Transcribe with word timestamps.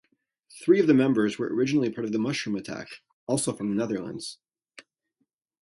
Three 0.63 0.79
of 0.79 0.87
the 0.87 0.95
members 0.95 1.37
were 1.37 1.53
originally 1.53 1.91
part 1.91 2.05
of 2.05 2.13
Mushroom 2.19 2.55
Attack, 2.55 2.87
also 3.27 3.53
from 3.53 3.69
the 3.69 3.75
Netherlands. 3.75 4.39